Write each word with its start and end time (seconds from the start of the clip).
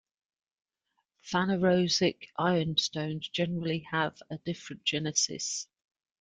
Phanerozoic 1.23 2.29
ironstones 2.35 3.29
generally 3.31 3.85
have 3.91 4.17
a 4.31 4.39
different 4.39 4.83
genesis. 4.83 5.67